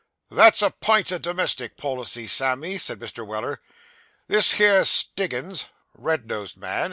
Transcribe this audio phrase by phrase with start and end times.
[0.31, 3.23] 'That's a pint o' domestic policy, Sammy,' said Mr.
[3.23, 3.61] Weller.
[4.25, 6.79] 'This here Stiggins' 'Red nosed man?